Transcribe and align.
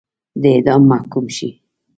د 0.41 0.43
اعدام 0.55 0.81
محکوم 0.91 1.25
شي. 1.35 1.49